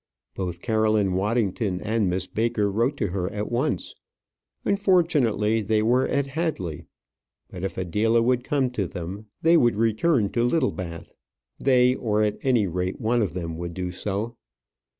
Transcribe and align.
Both 0.33 0.63
Caroline 0.63 1.13
Waddington 1.13 1.79
and 1.79 2.09
Miss 2.09 2.25
Baker 2.25 2.71
wrote 2.71 2.97
to 2.97 3.09
her 3.09 3.31
at 3.31 3.51
once. 3.51 3.93
Unfortunately 4.65 5.61
they 5.61 5.83
were 5.83 6.07
at 6.07 6.25
Hadley; 6.25 6.87
but 7.51 7.63
if 7.63 7.77
Adela 7.77 8.23
would 8.23 8.43
come 8.43 8.71
to 8.71 8.87
them, 8.87 9.27
they 9.43 9.55
would 9.57 9.75
return 9.75 10.31
to 10.31 10.43
Littlebath. 10.43 11.13
They, 11.59 11.93
or 11.93 12.23
at 12.23 12.39
any 12.41 12.65
rate, 12.65 12.99
one 12.99 13.21
of 13.21 13.35
them 13.35 13.57
would 13.59 13.75
do 13.75 13.91
so. 13.91 14.37